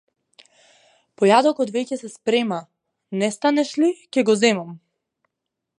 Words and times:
Појадокот 1.21 1.73
веќе 1.75 1.99
се 1.99 2.09
спрема, 2.15 2.59
не 3.23 3.31
станеш 3.39 3.75
ли, 3.83 3.95
ќе 4.17 4.29
го 4.31 4.39
земам! 4.45 4.75